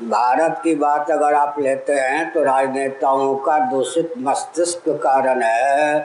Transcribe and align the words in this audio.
भारत 0.00 0.60
की 0.64 0.74
बात 0.74 1.10
अगर 1.10 1.34
आप 1.34 1.56
लेते 1.58 1.92
हैं 1.92 2.32
तो 2.32 2.42
राजनेताओं 2.44 3.34
का 3.36 3.58
दूषित 3.70 4.12
मस्तिष्क 4.18 4.88
कारण 5.02 5.42
है। 5.42 5.98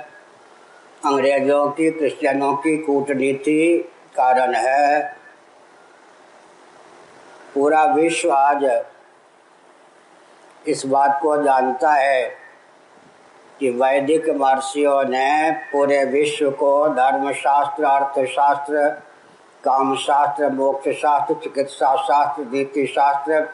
अंग्रेज़ों 1.05 1.69
की, 1.69 1.89
क्रिश्चियनों 1.91 2.53
की 2.55 2.77
कूटनीति 2.77 3.77
कारण 4.17 4.55
है। 4.55 5.01
पूरा 7.55 7.83
विश्व 7.85 8.31
आज 8.31 8.69
इस 10.67 10.85
बात 10.85 11.19
को 11.21 11.41
जानता 11.43 11.93
है 11.93 12.29
कि 13.59 13.69
वैदिक 13.71 14.29
महर्षियों 14.29 15.03
ने 15.03 15.51
पूरे 15.71 16.03
विश्व 16.05 16.49
को 16.51 16.87
धर्मशास्त्र, 16.89 17.83
अर्थशास्त्र 17.85 18.89
काम 19.63 19.95
शास्त्र 19.97 20.49
मोक्ष 20.49 20.89
शास्त्र 20.91 21.33
चिकित्सा 21.33 21.95
शास्त्र 21.97 22.43
नीति 22.51 22.85
शास्त्र 22.87 23.47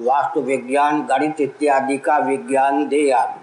वास्तु 0.00 0.40
विज्ञान 0.40 1.06
गणित 1.06 1.40
इत्यादि 1.40 1.98
का 1.98 2.18
विज्ञान 2.18 2.88
दिया। 2.88 3.38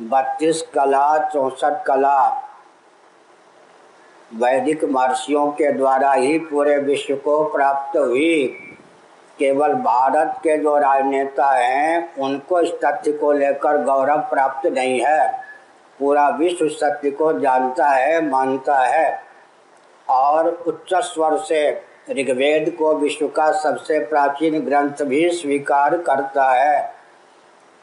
बत्तीस 0.00 0.62
कला, 0.62 1.18
चौसठ 1.18 1.84
कला। 1.84 2.42
वैदिक 4.34 4.84
महर्षियों 4.84 5.46
के 5.46 5.72
द्वारा 5.72 6.12
ही 6.12 6.38
पूरे 6.38 6.78
विश्व 6.78 7.16
को 7.16 7.44
प्राप्त 7.44 7.98
हुई। 7.98 8.58
केवल 9.38 9.74
भारत 9.74 10.34
के 10.38 10.58
जो 10.58 10.78
राजनेता 10.78 11.50
हैं, 11.50 12.16
उनको 12.16 12.60
इस 12.60 12.72
तथ्य 12.84 13.12
को 13.12 13.32
लेकर 13.32 13.84
गौरव 13.84 14.18
प्राप्त 14.18 14.66
नहीं 14.66 15.00
है। 15.00 15.40
पूरा 15.98 16.28
विश्व 16.28 16.68
सत्य 16.68 17.10
को 17.10 17.40
जानता 17.40 17.90
है, 17.90 18.30
मानता 18.30 18.78
है। 18.78 19.22
और 20.08 20.48
उच्च 20.48 20.94
स्वर 20.94 21.36
से 21.36 21.87
ऋग्वेद 22.10 22.70
को 22.78 22.94
विश्व 22.94 23.28
का 23.28 23.50
सबसे 23.52 23.98
प्राचीन 23.98 24.60
ग्रंथ 24.60 25.02
भी 25.02 25.28
स्वीकार 25.30 25.96
करता 25.98 26.50
है। 26.50 26.94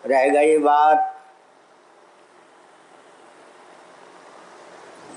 रह 0.06 0.30
गई 0.30 0.58
बात। 0.58 1.12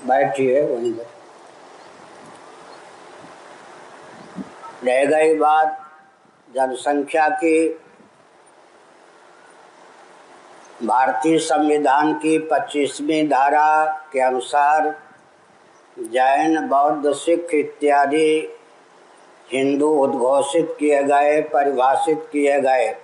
बैठिए 0.05 0.61
वहीं 0.61 0.93
रह 4.83 5.05
गई 5.05 5.35
बात 5.35 5.85
जनसंख्या 6.55 7.29
की। 7.29 7.69
भारतीय 10.83 11.37
संविधान 11.39 12.13
की 12.13 12.37
पच्चीसवीं 12.39 13.27
धारा 13.29 13.85
के 14.13 14.19
अनुसार 14.19 14.89
जैन, 15.99 16.67
बौद्ध, 16.67 17.13
सिख 17.13 17.53
इत्यादि 17.53 18.55
हिंदू 19.53 19.87
उद्घोषित 19.87 20.75
किए 20.79 21.03
गए, 21.03 21.41
परिभाषित 21.41 22.29
किए 22.31 22.59
गए। 22.61 22.95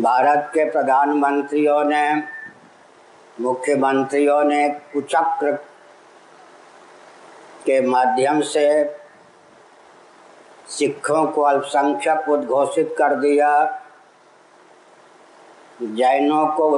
भारत 0.00 0.50
के 0.54 0.70
प्रधानमंत्रियों 0.70 1.84
ने, 1.84 2.22
मुख्यमंत्रियों 3.40 4.44
ने 4.44 4.68
कुचक्र 4.68 5.52
के 7.66 7.80
माध्यम 7.80 8.40
से 8.40 8.96
सिखों 10.68 11.26
को 11.26 11.42
अल्पसंख्यक 11.42 12.28
उद्घोषित 12.28 12.94
कर 12.98 13.14
दिया। 13.14 13.78
जैनों 15.82 16.46
को 16.46 16.70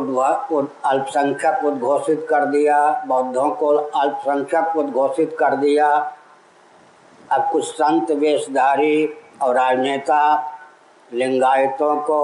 अल्पसंख्यक 0.85 1.65
उद्घोषित 1.65 2.27
कर 2.31 2.45
दिया, 2.45 3.05
बौद्धों 3.07 3.51
को 3.51 3.67
अल्पसंख्यक 3.67 4.77
उद्घोषित 4.77 5.37
कर 5.39 5.57
दिया। 5.57 6.14
अब 7.35 7.49
कुछ 7.53 7.65
संत 7.65 8.11
वेशधारी 8.11 9.07
और 9.43 9.55
राजनेता 9.55 10.21
लिंगायतों 11.13 11.95
को 12.01 12.21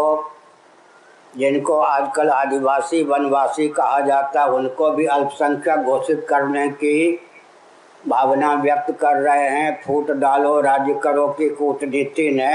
जिनको 1.37 1.79
आजकल 1.79 2.29
आदिवासी 2.31 3.03
वनवासी 3.05 3.69
कहा 3.69 4.01
जाता 4.01 4.43
है 4.43 4.51
उनको 4.51 4.91
भी 4.91 5.07
अल्पसंख्यक 5.07 5.85
घोषित 5.85 6.25
करने 6.29 6.69
की 6.69 7.27
भावना 8.09 8.53
व्यक्त 8.55 8.91
कर 9.01 9.17
रहे 9.17 9.49
हैं। 9.49 9.81
फूट 9.83 10.11
डालो 10.11 10.61
राज्य 10.61 10.95
करो 10.95 11.27
की 11.29 11.49
कूटनीति 11.49 12.31
ने 12.31 12.55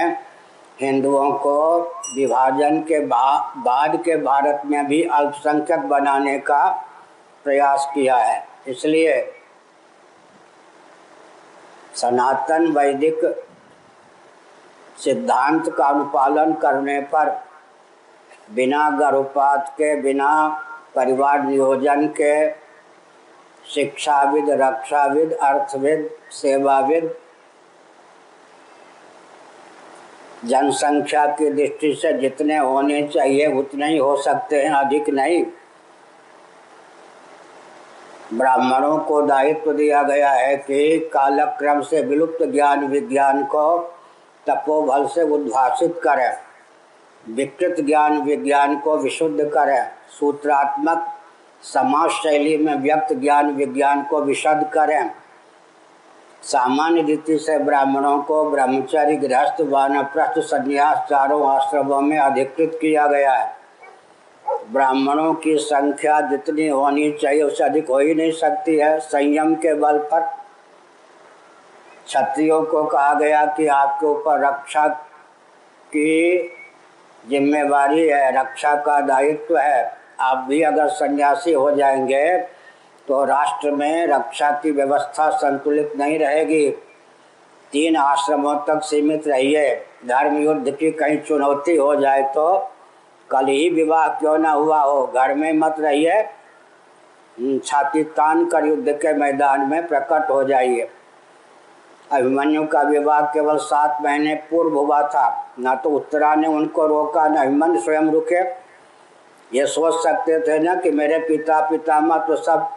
हिंदुओं 0.81 1.31
को 1.33 1.79
विभाजन 2.15 2.79
के 2.81 2.99
बा, 2.99 3.53
बाद 3.57 3.95
के 3.95 4.15
भारत 4.15 4.61
में 4.65 4.85
भी 4.87 5.01
अल्पसंख्यक 5.03 5.79
बनाने 5.79 6.37
का 6.39 6.63
प्रयास 7.45 7.87
किया 7.93 8.15
है। 8.15 8.43
इसलिए 8.67 9.15
सनातन 11.95 12.67
वैदिक 12.67 13.21
सिद्धांत 15.03 15.69
का 15.77 15.85
अनुपालन 15.85 16.53
करने 16.53 16.99
पर 17.01 17.29
बिना 18.51 18.89
गर्भपात 18.89 19.69
के, 19.69 19.95
बिना 20.01 20.47
परिवार 20.95 21.43
नियोजन 21.43 22.07
के, 22.07 22.49
शिक्षाविद, 23.65 24.49
रक्षाविद, 24.51 25.31
अर्थविद, 25.33 26.09
सेवाविद, 26.31 27.15
जनसंख्या 30.45 31.25
की 31.27 31.49
दृष्टि 31.49 31.93
से 31.95 32.13
जितने 32.13 32.57
होने 32.57 33.01
चाहिए 33.07 33.45
उतने 33.53 33.87
ही 33.87 33.97
हो 33.97 34.15
सकते 34.21 34.61
हैं, 34.61 34.71
अधिक 34.71 35.09
नहीं। 35.09 35.45
ब्राह्मणों 38.33 38.97
को 38.97 39.21
दायित्व 39.21 39.71
दिया 39.71 40.03
गया 40.03 40.29
है 40.31 40.55
कि 40.57 41.09
कालक्रम 41.13 41.81
से 41.81 42.01
विलुप्त 42.01 42.45
ज्ञान 42.45 42.87
विज्ञान 42.87 43.43
को 43.43 43.77
तपोबल 44.47 45.05
से 45.07 45.23
उद्भाषित 45.23 45.99
करें, 46.03 46.37
विकृत 47.25 47.79
ज्ञान 47.79 48.21
विज्ञान 48.21 48.75
को 48.75 48.97
विशुद्ध 48.97 49.45
करें, 49.45 49.87
सूत्रात्मक 50.19 51.05
समाज 51.63 52.09
शैली 52.09 52.57
में 52.57 52.73
व्यक्त 52.75 53.13
ज्ञान 53.13 53.51
विज्ञान 53.51 54.03
को 54.03 54.21
विशद 54.21 54.69
करें। 54.73 55.11
सामान्य 56.43 57.01
रीति 57.01 57.37
से 57.37 57.57
ब्राह्मणों 57.57 58.17
को 58.21 58.43
ब्रह्मचारी 58.51 59.15
गृहस्थ 59.15 59.61
वानप्रस्थ 59.61 60.39
संन्यास 60.39 60.97
चारों 61.09 61.47
आश्रमों 61.49 62.01
में 62.01 62.17
अधिकृत 62.19 62.77
किया 62.81 63.07
गया 63.07 63.33
है। 63.33 63.64
ब्राह्मणों 64.71 65.33
की 65.33 65.55
संख्या 65.57 66.19
जितनी 66.21 66.67
होनी 66.67 67.11
चाहिए, 67.11 67.41
उससे 67.43 67.63
अधिक 67.63 67.89
हो 67.89 67.99
ही 67.99 68.15
नहीं 68.15 68.31
सकती 68.31 68.75
है। 68.75 68.99
संयम 68.99 69.55
के 69.55 69.73
बल 69.73 69.97
पर। 69.97 70.21
क्षत्रियों 72.05 72.63
को 72.63 72.83
कहा 72.83 73.13
गया 73.13 73.45
कि 73.45 73.67
आपके 73.67 74.05
ऊपर 74.05 74.45
रक्षा 74.45 74.87
की 75.87 76.39
जिम्मेवारी 77.29 78.07
है, 78.07 78.41
रक्षा 78.41 78.75
का 78.75 78.99
दायित्व 79.01 79.57
है। 79.57 79.97
आप 80.19 80.37
भी 80.37 80.61
अगर 80.61 80.87
सन्यासी 80.87 81.53
हो 81.53 81.71
जाएँगे 81.71 82.37
तो 83.07 83.23
राष्ट्र 83.25 83.71
में 83.71 84.07
रक्षा 84.07 84.51
की 84.51 84.71
व्यवस्था 84.71 85.29
संतुलित 85.29 85.93
नहीं 85.97 86.19
रहेगी। 86.19 86.69
तीन 87.71 87.95
आश्रमों 87.95 88.55
तक 88.67 88.81
सीमित 88.83 89.27
रहिए। 89.27 89.75
धर्म 90.05 90.37
युद्ध 90.37 90.71
की 90.71 90.91
कहीं 90.91 91.17
चुनौती 91.17 91.75
हो 91.75 91.95
जाए 91.95 92.23
तो 92.23 92.71
कल 93.29 93.45
ही 93.45 93.69
विवाह 93.69 94.07
क्यों 94.07 94.37
ना 94.37 94.51
हुआ 94.51 94.79
हो? 94.79 95.05
घर 95.07 95.33
में 95.33 95.53
मत 95.53 95.75
रहिए। 95.79 96.11
हम्म, 96.11 97.59
छाती 97.59 98.03
तान 98.03 98.45
कर 98.45 98.65
युद्ध 98.65 98.89
के 98.89 99.13
मैदान 99.13 99.61
में 99.61 99.87
प्रकट 99.87 100.29
हो 100.29 100.43
जाइए। 100.43 100.89
अभिमन्यु 102.11 102.65
का 102.67 102.81
विवाह 102.81 103.21
केवल 103.21 103.57
सात 103.57 103.97
महीने 104.01 104.35
पूर्व 104.35 104.77
हुआ 104.77 105.01
था। 105.07 105.53
ना 105.59 105.75
तो 105.75 105.89
उत्तरा 105.89 106.35
ने 106.35 106.47
उनको 106.47 106.87
रोका 106.87 107.27
न 107.27 107.35
अभिमन्यु 107.35 107.81
स्वयं 107.81 108.11
रुके। 108.11 108.41
ये 109.53 109.65
सोच 109.65 109.93
सकते 110.03 110.39
थे 110.39 110.59
ना 110.59 110.75
कि 110.75 110.91
मेरे 110.91 111.17
पिता 111.19 111.59
पितामह 111.69 112.17
तो 112.17 112.35
सब 112.35 112.69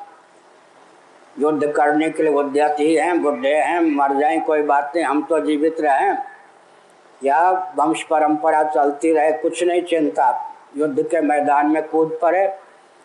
युद्ध 1.38 1.72
करने 1.72 2.10
के 2.10 2.22
लिए 2.22 2.32
उद्यत 2.32 2.76
ही 2.80 2.94
हैं 2.94 3.22
बुढ़े 3.22 3.54
हैं 3.54 3.80
मर 3.80 4.14
जाएँ 4.14 4.40
कोई 4.40 4.62
बात 4.62 4.92
नहीं 4.96 5.04
हम 5.04 5.22
तो 5.22 5.40
जीवित 5.40 5.80
रहें। 5.80 6.16
या 7.24 7.50
वंश 7.78 8.02
परंपरा 8.02 8.62
चलती 8.62 9.12
रहे, 9.12 9.32
कुछ 9.32 9.62
नहीं 9.64 9.82
चिंता। 9.82 10.54
युद्ध 10.76 11.02
के 11.02 11.20
मैदान 11.20 11.66
में 11.66 11.82
कूद 11.88 12.18
पड़े 12.22 12.46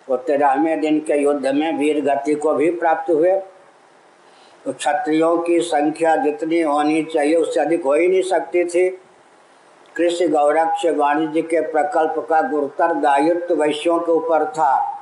और 0.09 0.17
तेरहवें 0.17 0.79
दिन 0.79 0.99
के 0.99 1.17
युद्ध 1.17 1.45
में 1.47 1.77
वीर 1.77 2.01
गति 2.05 2.35
को 2.35 2.53
भी 2.53 2.69
प्राप्त 2.71 3.09
हुए। 3.11 3.31
तो 4.65 4.73
क्षत्रियों 4.73 5.37
की 5.37 5.59
संख्या 5.59 6.15
जितनी 6.15 6.61
होनी 6.61 7.03
चाहिए, 7.03 7.35
उससे 7.35 7.59
अधिक 7.59 7.83
हो 7.83 7.93
ही 7.93 8.07
नहीं 8.07 8.21
सकती 8.21 8.63
थी। 8.65 8.89
कृषि 9.95 10.27
गौरक्ष 10.27 10.85
वाणिज्य 10.85 11.41
के 11.41 11.61
प्रकल्प 11.61 12.25
का 12.29 12.41
गुरुतर 12.41 12.93
दायित्व 12.93 13.55
वैश्यों 13.55 13.99
के 13.99 14.11
ऊपर 14.11 14.45
था। 14.45 14.99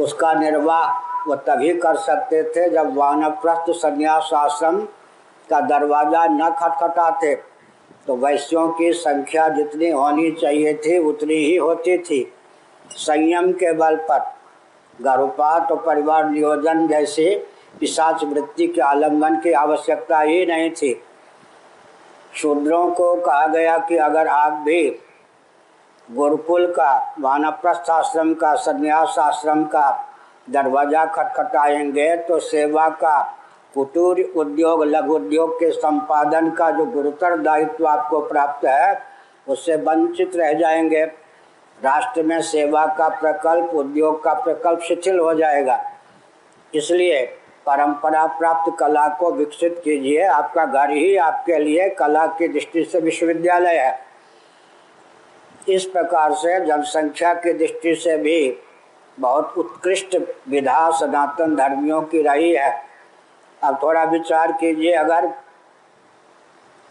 उसका 0.00 0.32
निर्वाह 0.32 0.90
वो 1.28 1.34
तभी 1.36 1.72
कर 1.74 1.96
सकते 1.96 2.42
थे 2.42 2.68
जब 2.70 2.94
वानप्रस्थ 2.96 3.70
संन्यास 3.70 4.30
आश्रम 4.34 4.80
का 5.50 5.60
दरवाज़ा 5.60 6.26
न 6.26 6.50
खटखटाते 6.50 7.34
तो 8.06 8.16
वैश्यों 8.16 8.68
की 8.68 8.92
संख्या 8.92 9.48
जितनी 9.48 9.90
होनी 9.90 10.30
चाहिए 10.30 10.74
थी, 10.76 10.98
उतनी 10.98 11.34
ही 11.34 11.56
होती 11.56 11.96
थी। 11.98 12.32
संयम 12.90 13.52
के 13.52 13.72
बल 13.72 13.96
पर। 14.10 14.18
गर्भपात 14.98 15.70
और 15.72 15.78
परिवार 15.78 16.28
नियोजन 16.30 16.86
जैसे 16.88 17.34
पिशाच 17.80 18.24
वृत्ति 18.24 18.66
के 18.66 18.80
आलंबन 18.80 19.36
की 19.36 19.52
आवश्यकता 19.52 20.20
ही 20.20 20.44
नहीं 20.46 20.70
थी। 20.70 20.94
शूद्रों 22.34 22.90
को 22.90 23.14
कहा 23.16 23.46
गया 23.46 23.78
कि 23.78 23.96
अगर 23.98 24.28
आप 24.28 24.52
भी 24.52 24.82
गुरुकुल 26.08 26.66
का, 26.66 27.14
वानप्रस्थ 27.20 27.90
आश्रम 27.90 28.32
का, 28.34 28.54
संन्यास 28.54 29.16
आश्रम 29.18 29.64
का 29.64 30.08
दरवाज़ा 30.50 31.04
खटखटाएँगे 31.06 32.16
तो 32.18 32.38
सेवा 32.40 32.88
का 32.88 33.18
कुटूर 33.74 34.32
उद्योग, 34.36 34.84
लघु 34.84 35.14
उद्योग 35.14 35.54
के 35.56 35.70
संपादन 35.70 36.50
का 36.50 36.70
जो 36.70 36.84
गुरुतर 36.84 37.36
दायित्व 37.36 37.86
आपको 37.86 38.20
प्राप्त 38.20 38.66
है, 38.66 39.02
उससे 39.48 39.76
वंचित 39.76 40.36
रह 40.36 40.52
जाएँगे। 40.52 41.04
राष्ट्र 41.84 42.22
में 42.22 42.42
सेवा 42.42 42.86
का 42.86 43.08
प्रकल्प, 43.08 43.70
उद्योग 43.74 44.24
का 44.24 44.34
प्रकल्प 44.34 44.80
शिथिल 44.80 45.18
हो 45.18 45.34
जाएगा। 45.34 45.90
इसलिए 46.74 47.26
परंपरा 47.66 48.26
प्राप्त 48.26 48.72
कला 48.78 49.08
को 49.08 49.32
विकसित 49.32 49.80
कीजिए। 49.84 50.22
आपका 50.22 50.66
घर 50.66 50.90
ही 50.90 51.16
आपके 51.16 51.58
लिए 51.58 51.88
कला 51.88 52.26
की 52.26 52.48
दृष्टि 52.48 52.84
से 52.84 53.00
विश्वविद्यालय 53.00 53.74
है। 53.74 53.98
इस 55.68 55.84
प्रकार 55.84 56.32
से 56.32 56.66
जनसंख्या 56.66 57.34
की 57.34 57.52
दृष्टि 57.52 57.94
से 57.94 58.16
भी 58.16 58.58
बहुत 59.20 59.54
उत्कृष्ट 59.58 60.16
विधा 60.48 60.90
सनातन 60.90 61.56
धर्मियों 61.56 62.02
की 62.02 62.22
रही 62.22 62.52
है। 62.52 62.91
अब 63.62 63.78
थोड़ा 63.82 64.02
विचार 64.04 64.52
कीजिए, 64.52 64.92
अगर 64.92 65.32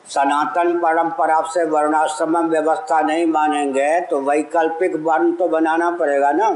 सनातन 0.06 0.78
परंपरा 0.80 1.42
से 1.44 1.64
वर्णाश्रम 1.66 2.38
व्यवस्था 2.40 3.00
नहीं 3.02 3.26
मानेंगे 3.26 4.00
तो 4.02 4.22
वैकल्पिक 4.22 4.96
वर्ण 4.98 5.32
तो 5.32 5.48
बनाना 5.48 5.90
पड़ेगा 5.92 6.32
ना। 6.32 6.48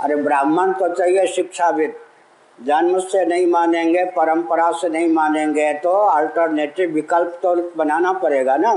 अरे, 0.00 0.16
ब्राह्मण 0.16 0.72
तो 0.72 0.88
चाहिए 0.88 1.26
शिक्षाविद। 1.26 1.94
जन्म 2.58 2.98
से 2.98 3.24
नहीं 3.26 3.46
मानेंगे, 3.46 4.04
परंपरा 4.06 4.70
से 4.72 4.88
नहीं 4.88 5.12
मानेंगे 5.14 5.72
तो 5.74 5.92
अल्टरनेटिव 5.92 6.90
विकल्प 6.90 7.38
तो 7.42 7.54
बनाना 7.76 8.12
पड़ेगा 8.12 8.56
ना। 8.56 8.74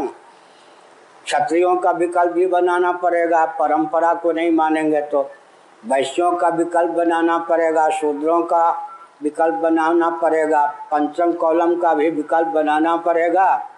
क्षत्रियों 1.25 1.75
का 1.75 1.91
विकल्प 1.91 2.31
भी 2.31 2.45
बनाना 2.47 2.91
पड़ेगा, 2.93 3.45
परंपरा 3.59 4.13
को 4.13 4.31
नहीं 4.31 4.51
मानेंगे 4.51 5.01
तो। 5.01 5.29
वैश्यों 5.83 6.31
का 6.31 6.47
विकल्प 6.49 6.91
बनाना 6.91 7.37
पड़ेगा, 7.39 7.89
शूद्रों 7.89 8.41
का 8.43 8.91
विकल्प 9.25 9.55
बनाना 9.55 10.09
पड़ेगा। 10.09 10.65
पंचम 10.91 11.33
कॉलम 11.33 11.75
का 11.79 11.93
भी 11.93 12.09
विकल्प 12.09 12.47
बनाना 12.47 12.97
पड़ेगा। 12.97 13.69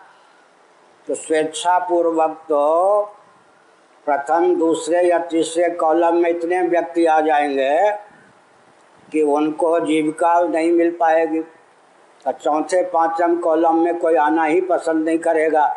तो 1.08 1.16
स्वेच्छापूर्वक 1.16 2.32
तो 2.50 2.64
प्रथम, 4.06 4.56
दूसरे 4.56 5.02
या 5.02 5.20
तीसरे 5.20 5.70
कॉलम 5.70 6.16
में 6.16 6.30
इतने 6.30 6.62
व्यक्ति 6.62 7.06
आ 7.06 7.22
जाएँगे 7.22 7.92
कि 9.12 9.22
उनको 9.22 9.80
जीविका 9.80 10.40
नहीं 10.40 10.72
मिल 10.72 10.92
पाएगी। 10.92 11.40
और 12.28 12.34
चौथे, 12.34 12.84
पांचम 12.84 13.38
कॉलम 13.38 13.76
में 13.76 14.00
कोई 14.00 14.16
आना 14.16 14.44
ही 14.44 14.62
पसंद 14.62 15.06
नहीं 15.06 15.20
करेगा। 15.20 15.76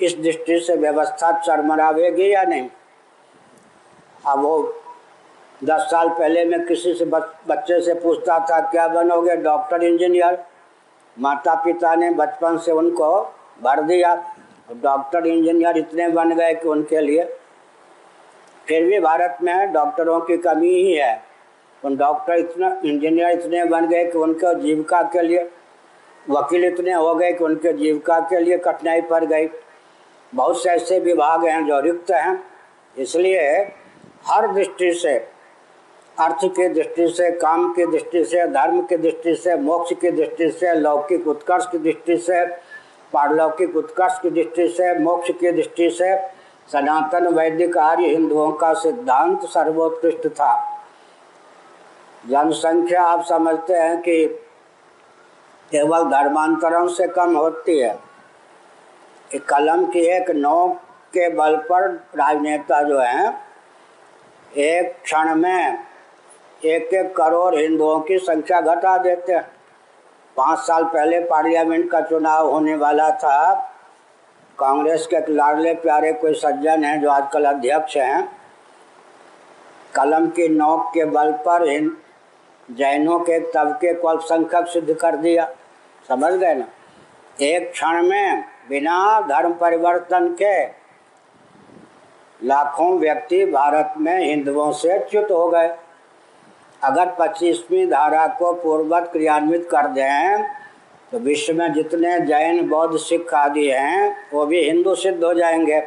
इस 0.00 0.16
दृष्टि 0.18 0.60
से 0.60 0.76
व्यवस्था 0.76 1.32
चरमरावेगी 1.38 2.34
या 2.34 2.42
नहीं? 2.42 2.70
अब 4.26 4.40
वो 4.40 4.74
दस 5.60 5.80
साल 5.90 6.08
पहले 6.08 6.44
मैं 6.44 6.64
किसी 6.66 6.92
से 6.94 7.04
बच्चे 7.04 7.80
से 7.80 7.94
पूछता 7.94 8.38
था, 8.40 8.60
क्या 8.60 8.86
बनोगे 8.88 9.36
डॉक्टर 9.36 9.82
इंजीनियर 9.82 10.38
माता 11.16 11.54
पिता 11.54 11.94
ने 11.94 12.10
बचपन 12.10 12.56
से 12.58 12.72
उनको 12.72 13.10
भर 13.62 13.80
दिया। 13.82 14.14
डॉक्टर 14.82 15.26
इंजीनियर 15.26 15.78
इतने 15.78 16.08
बन 16.08 16.34
गए 16.34 16.54
कि 16.54 16.68
उनके 16.68 17.00
लिए 17.00 17.24
फिर 18.68 18.84
भी 18.84 18.98
भारत 19.00 19.38
में 19.42 19.72
डॉक्टरों 19.72 20.20
की 20.20 20.36
कमी 20.36 20.68
ही 20.68 20.92
है। 20.92 21.22
उन 21.82 21.96
डॉक्टर 21.96 22.34
इतना 22.34 22.68
इंजीनियर 22.84 23.30
इतने 23.30 23.64
बन 23.64 23.86
गए 23.88 24.04
कि 24.04 24.18
उनके 24.18 24.54
जीविका 24.54 25.02
के 25.02 25.22
लिए, 25.22 25.48
वकील 26.30 26.64
इतने 26.64 26.92
हो 26.92 27.14
गए 27.14 27.32
कि 27.32 27.44
उनके 27.44 27.72
जीविका 27.72 28.18
के 28.20 28.40
लिए 28.40 28.58
कठिनाई 28.58 29.00
पड़ 29.02 29.24
गई। 29.24 29.48
बहुत 30.32 30.62
से 30.62 30.70
ऐसे 30.70 30.98
विभाग 31.00 31.46
हैं 31.46 31.64
जो 31.66 31.80
रिक्त 31.80 32.10
हैं। 32.10 32.42
इसलिए 32.96 33.40
हर 34.26 34.46
दृष्टि 34.52 34.92
से 34.94 35.16
अर्थ 36.20 36.38
की 36.44 36.68
दृष्टि 36.68 37.08
से, 37.08 37.30
काम 37.30 37.72
की 37.72 37.86
दृष्टि 37.86 38.24
से, 38.24 38.46
धर्म 38.46 38.82
की 38.82 38.96
दृष्टि 38.96 39.34
से, 39.34 39.56
मोक्ष 39.56 39.92
की 40.00 40.10
दृष्टि 40.10 40.50
से, 40.50 40.74
लौकिक 40.74 41.26
उत्कर्ष 41.26 41.66
की 41.66 41.78
दृष्टि 41.78 42.16
से, 42.16 42.46
पारलौकिक 43.12 43.76
उत्कर्ष 43.76 44.18
की 44.18 44.30
दृष्टि 44.30 44.68
से, 44.68 44.98
मोक्ष 44.98 45.30
की 45.30 45.52
दृष्टि 45.52 45.90
से, 45.90 46.16
सनातन 46.72 47.26
वैदिक 47.26 47.78
आर्य 47.78 48.06
हिंदुओं 48.06 48.52
का 48.52 48.74
सिद्धांत 48.74 49.44
सर्वोत्कृष्ट 49.44 50.28
था। 50.28 50.82
जनसंख्या 52.28 53.02
आप 53.02 53.24
समझते 53.24 53.74
हैं 53.74 54.00
कि 54.00 54.26
केवल 55.70 56.04
धर्मांतरण 56.04 56.88
से 56.88 57.08
कम 57.08 57.36
होती 57.36 57.78
है। 57.78 57.98
एक 59.34 59.44
कलम 59.44 59.86
की 59.86 60.00
एक 60.00 60.30
नौ 60.30 60.68
के 61.14 61.28
बल 61.28 61.56
पर 61.56 61.90
राजनेता 61.90 62.82
जो 62.82 62.98
हैं, 62.98 63.40
एक 64.56 64.96
क्षण 65.02 65.34
में 65.34 65.85
एक 66.66 66.94
एक 66.94 67.16
करोड़ 67.16 67.54
हिंदुओं 67.54 68.00
की 68.00 68.18
संख्या 68.18 68.60
घटा 68.60 68.96
देते 68.98 69.32
हैं। 69.32 69.48
पाँच 70.36 70.58
साल 70.58 70.84
पहले 70.84 71.20
पार्लियामेंट 71.20 71.90
का 71.90 72.00
चुनाव 72.00 72.50
होने 72.50 72.74
वाला 72.74 73.10
था। 73.10 73.54
कांग्रेस 74.58 75.06
के 75.06 75.32
लाडले 75.32 75.74
प्यारे 75.74 76.12
कोई 76.12 76.34
सज्जन 76.34 76.84
हैं 76.84 77.00
जो 77.00 77.10
आजकल 77.10 77.44
अध्यक्ष 77.44 77.96
हैं। 77.96 78.28
कलम 79.94 80.26
की 80.26 80.48
नोक 80.48 80.90
के 80.94 81.04
बल 81.04 81.32
पर 81.32 81.66
जैनों 82.70 83.18
के 83.18 83.38
तबके 83.52 83.94
को 83.94 84.08
अल्पसंख्यक 84.08 84.66
सिद्ध 84.66 84.94
कर 84.94 85.16
दिया। 85.16 85.48
समझ 86.08 86.32
गए 86.32 86.54
ना? 86.54 86.66
एक 87.40 87.72
क्षण 87.72 88.02
में 88.02 88.44
बिना 88.68 89.20
धर्म 89.20 89.52
परिवर्तन 89.54 90.28
के 90.42 90.64
लाखों 92.42 92.98
व्यक्ति 92.98 93.44
भारत 93.46 93.94
में 93.98 94.18
हिंदुओं 94.18 94.72
से 94.72 94.98
च्युत 94.98 95.30
हो 95.30 95.48
गए। 95.48 95.68
अगर 96.86 97.06
पच्चीसवीं 97.18 97.86
धारा 97.90 98.26
को 98.28 98.52
पूर्ववत 98.52 99.08
क्रियान्वित 99.12 99.68
कर 99.70 99.86
दें 99.86 100.44
तो 101.12 101.18
विश्व 101.18 101.54
में 101.54 101.72
जितने 101.72 102.20
जैन, 102.20 102.68
बौद्ध, 102.68 102.96
सिख 102.98 103.34
आदि 103.34 103.66
हैं, 103.68 104.16
वो 104.34 104.46
भी 104.46 104.60
हिंदू 104.60 104.94
सिद्ध 104.94 105.24
हो 105.24 105.34
जाएँगे। 105.34 105.80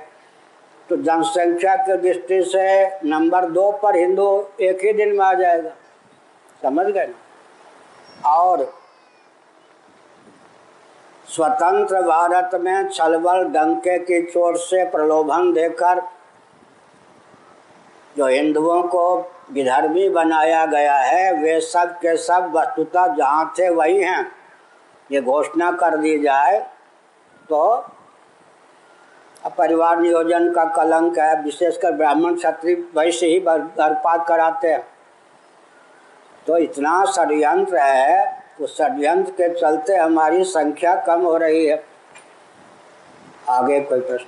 तो 0.89 0.97
जनसंख्या 0.97 1.75
की 1.75 1.97
दृष्टि 1.97 2.43
से 2.43 2.87
नंबर 3.05 3.45
दो 3.45 3.71
पर 3.71 3.95
हिंदू 3.95 4.45
एक 4.61 4.79
ही 4.83 4.93
दिन 4.93 5.09
में 5.09 5.25
आ 5.25 5.33
जाएगा। 5.33 5.71
समझ 6.63 6.85
गए 6.85 7.07
ना? 7.07 8.31
और 8.35 8.73
स्वतंत्र 11.27 12.01
भारत 12.01 12.55
में 12.55 12.89
छलबल 12.89 13.43
डंके 13.43 13.97
की 13.99 14.21
चोट 14.31 14.55
से 14.57 14.83
प्रलोभन 14.85 15.53
देकर 15.53 16.01
जो 18.17 18.27
हिंदुओं 18.27 18.81
को 18.83 19.31
विधर्मी 19.49 20.07
बनाया 20.09 20.65
गया 20.65 20.95
है, 20.95 21.31
वे 21.33 21.59
सब 21.61 21.93
के 21.99 22.15
सब 22.17 22.51
वस्तुतः 22.55 23.15
जहाँ 23.15 23.53
थे 23.59 23.69
वही 23.69 24.01
हैं। 24.01 24.31
ये 25.09 25.21
घोषणा 25.21 25.71
कर 25.73 25.97
दी 25.97 26.17
जाए 26.19 26.59
तो 27.49 27.85
परिवार 29.57 29.99
नियोजन 29.99 30.51
का 30.53 30.63
कलंक 30.67 31.17
है, 31.19 31.41
विशेषकर 31.43 31.91
ब्राह्मण 31.91 32.35
क्षत्रिय 32.35 32.75
वैसे 32.95 33.27
ही 33.27 33.39
बर्बाद 33.39 34.25
कराते 34.27 34.67
हैं। 34.67 34.83
तो 36.47 36.57
इतना 36.57 37.03
षडयंत्र 37.07 37.77
है, 37.77 38.43
उस 38.61 38.77
षडयंत्र 38.77 39.31
के 39.31 39.53
चलते 39.59 39.95
हमारी 39.95 40.43
संख्या 40.45 40.95
कम 41.01 41.21
हो 41.21 41.35
रही 41.37 41.65
है। 41.65 41.83
आगे 43.49 43.79
कोई 43.81 43.99
प्रश्न? 44.01 44.27